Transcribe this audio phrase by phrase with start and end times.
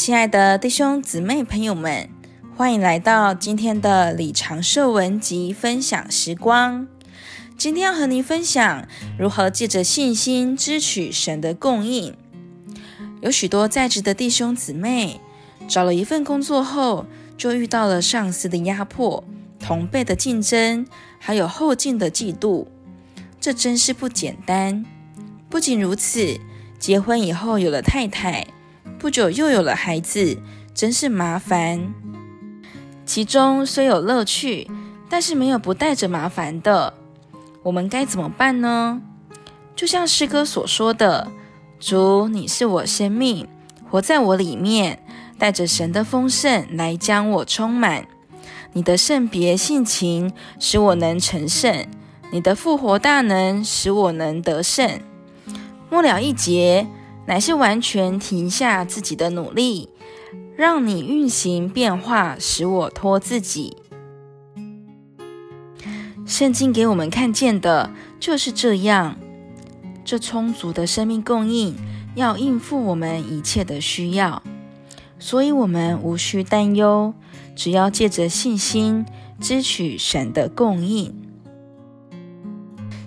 [0.00, 2.08] 亲爱的弟兄姊妹朋友们，
[2.56, 6.88] 欢迎来到今天的李长寿文集分享时光。
[7.58, 12.16] 今天要和您分享如何借着信心支取神的供应。
[13.20, 15.20] 有许多在职的弟兄姊妹，
[15.68, 17.04] 找了一份工作后，
[17.36, 19.22] 就遇到了上司的压迫、
[19.58, 20.86] 同辈的竞争，
[21.18, 22.64] 还有后进的嫉妒，
[23.38, 24.82] 这真是不简单。
[25.50, 26.40] 不仅如此，
[26.78, 28.46] 结婚以后有了太太。
[29.00, 30.36] 不久又有了孩子，
[30.74, 31.94] 真是麻烦。
[33.06, 34.70] 其中虽有乐趣，
[35.08, 36.92] 但是没有不带着麻烦的。
[37.62, 39.00] 我们该怎么办呢？
[39.74, 41.28] 就像诗歌所说的
[41.80, 43.48] ：“主，你是我生命，
[43.88, 45.02] 活在我里面，
[45.38, 48.06] 带着神的丰盛来将我充满。
[48.74, 51.86] 你的圣别性情使我能成圣，
[52.30, 55.00] 你的复活大能使我能得胜。”
[55.88, 56.86] 末了一节。
[57.30, 59.88] 乃是完全停下自己的努力，
[60.56, 63.76] 让你运行变化，使我托自己。
[66.26, 69.16] 圣经给我们看见的就是这样，
[70.04, 71.76] 这充足的生命供应
[72.16, 74.42] 要应付我们一切的需要，
[75.20, 77.14] 所以我们无需担忧，
[77.54, 79.06] 只要借着信心
[79.38, 81.29] 支取神的供应。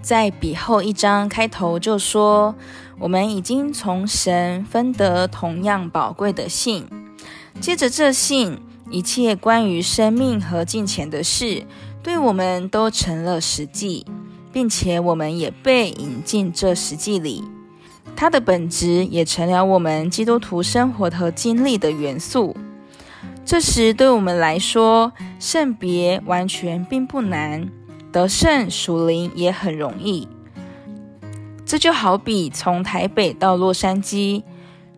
[0.00, 2.54] 在笔后一章开头就说。
[3.00, 6.84] 我们已经从神分得同样宝贵的信，
[7.60, 8.58] 借着这信，
[8.90, 11.64] 一切关于生命和金钱的事，
[12.02, 14.04] 对我们都成了实际，
[14.52, 17.44] 并且我们也被引进这实际里。
[18.16, 22.56] 它的本质也成了我们基督徒生活和经历的元素。
[23.44, 27.68] 这时，对我们来说，圣别完全并不难，
[28.12, 30.28] 得胜属灵也很容易。
[31.64, 34.42] 这就好比从台北到洛杉矶，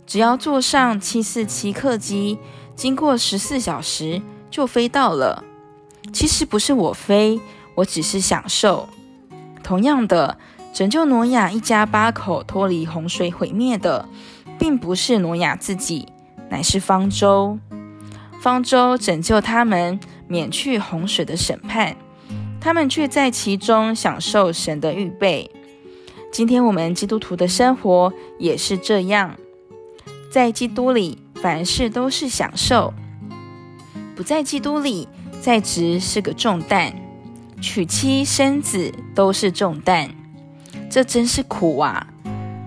[0.06, 2.38] 只要坐上七四七客机，
[2.76, 5.44] 经过十四小时就飞到了。
[6.12, 7.40] 其实不是我飞，
[7.74, 8.88] 我只是享受。
[9.62, 10.38] 同样的，
[10.72, 14.08] 拯救挪亚一家八口脱离洪水毁灭的，
[14.58, 16.08] 并不是挪亚自己，
[16.48, 17.58] 乃是方舟。
[18.40, 21.96] 方舟拯救他们免去洪水的审判，
[22.60, 25.50] 他们却在其中享受神的预备。
[26.30, 29.34] 今天我们基督徒的生活也是这样，
[30.30, 32.92] 在基督里凡事都是享受；
[34.14, 35.08] 不在基督里，
[35.40, 36.92] 在职是个重担，
[37.60, 40.10] 娶妻生子都是重担，
[40.88, 42.06] 这真是苦啊！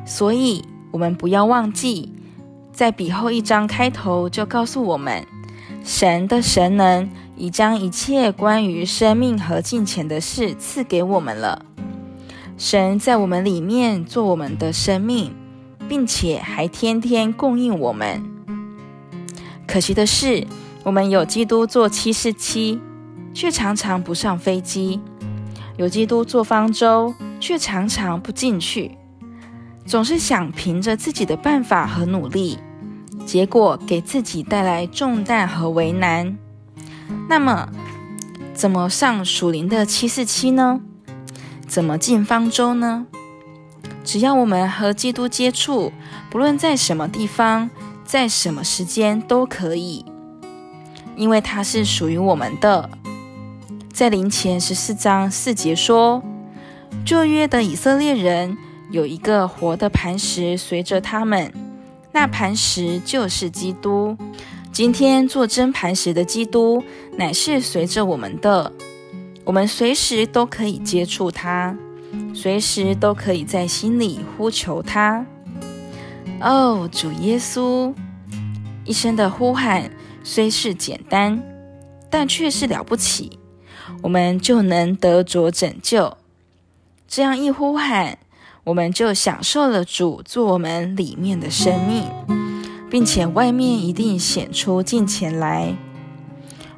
[0.06, 2.12] 所以，我们不要忘记，
[2.74, 5.26] 在彼后一章开头就告诉我们，
[5.86, 11.66] 神的神能已将一切关于生命和金钱的事赐给我们了。
[12.58, 15.34] 神在我们里面做我们的生命，
[15.90, 18.24] 并且还天天供应我们。
[19.68, 20.46] 可惜的是，
[20.84, 22.80] 我们有基督坐七四七，
[23.34, 25.00] 却常常不上飞机；
[25.78, 28.92] 有基督坐方舟，却常常不进去。
[29.86, 32.60] 总是想凭着自己的办法和努力，
[33.26, 36.38] 结果给自己带来重担和为难。
[37.30, 37.70] 那么，
[38.54, 40.82] 怎么上属灵的七四七呢？
[41.68, 43.06] 怎么进方舟呢？
[44.04, 45.92] 只要我们和基督接触，
[46.30, 47.70] 不论在什么地方，
[48.06, 50.06] 在什么时间都可以，
[51.16, 52.90] 因为他是属于我们的。
[53.92, 56.24] 在灵前十四章四节说，
[57.06, 58.58] 旧约的以色列人
[58.92, 61.54] 有一个活的磐石随着他们，
[62.12, 64.18] 那磐石就是基督。
[64.74, 66.84] 今天做真磐石的基督，
[67.16, 68.74] 乃是随着我们的。
[69.46, 71.78] 我们随时都可以接触他，
[72.34, 75.24] 随时都可以在心里呼求他。
[76.42, 77.94] 哦，主耶稣，
[78.84, 79.92] 一声的呼喊
[80.24, 81.44] 虽是简单，
[82.10, 83.38] 但却是了不起，
[84.02, 86.18] 我们就能得着拯救。
[87.08, 88.18] 这样一呼喊，
[88.64, 92.04] 我们就享受了主做我们里面的生命，
[92.94, 95.76] 并且外面一定显出金钱来。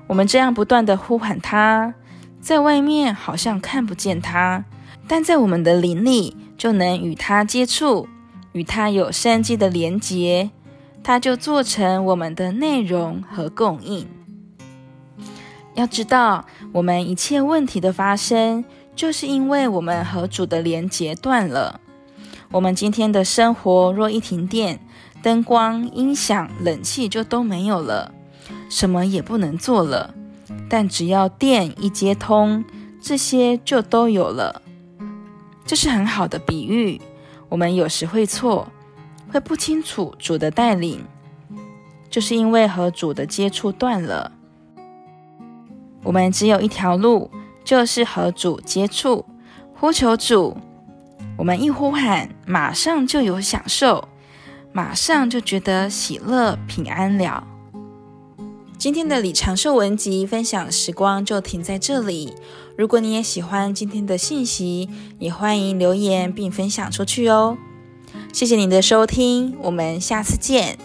[0.08, 1.94] 我们这样不断的呼喊他。
[2.40, 4.64] 在外面好像看不见他，
[5.10, 8.08] 但在我们的灵里就能与他接触，
[8.54, 10.52] 与他有生机的连结，
[11.04, 14.08] 他就做成我们的内容和供应。
[15.74, 18.64] 要知道，我们一切问题的发生，
[18.96, 21.82] 就是因为我们和主的连结断了。
[22.52, 24.80] 我们今天的生活若一停电，
[25.26, 28.14] 灯光、音响、冷气就都没有了，
[28.70, 30.14] 什么也不能做了。
[30.70, 32.64] 但只要电一接通，
[33.02, 34.62] 这些就都有了。
[35.66, 37.02] 这是很好的比喻。
[37.50, 38.68] 我们有时会错，
[39.32, 41.04] 会不清楚主的带领，
[42.12, 44.32] 就是因为和主的接触断了。
[46.04, 47.32] 我们只有一条路，
[47.64, 49.26] 就是和主接触，
[49.74, 50.56] 呼求主。
[51.36, 54.08] 我们一呼喊，马上就有享受，
[54.76, 57.48] 马上就觉得喜乐平安了。
[58.78, 62.34] 今天的李长寿文集分享时光就停在这里。
[62.78, 67.58] 如果你也喜欢今天的信息，也欢迎留言并分享出去哦。
[68.34, 70.78] 谢谢你的收听，我们下次见。